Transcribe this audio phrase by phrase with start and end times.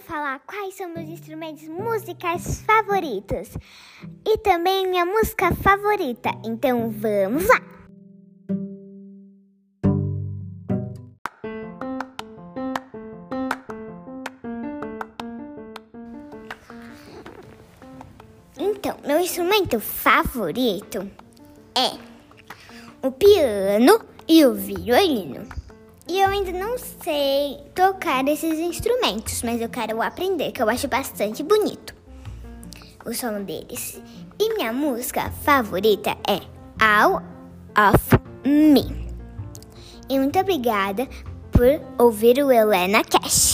[0.00, 3.48] falar quais são meus instrumentos musicais favoritos
[4.24, 6.30] e também minha música favorita.
[6.44, 7.60] Então vamos lá!
[18.56, 21.10] Então, meu instrumento favorito
[21.76, 21.98] é
[23.02, 25.63] o piano e o violino.
[26.06, 30.86] E eu ainda não sei tocar esses instrumentos, mas eu quero aprender, que eu acho
[30.86, 31.94] bastante bonito
[33.04, 34.00] o som deles.
[34.38, 36.40] E minha música favorita é
[36.80, 37.22] All
[37.76, 39.08] of Me.
[40.08, 41.06] E muito obrigada
[41.50, 43.53] por ouvir o Helena Cash.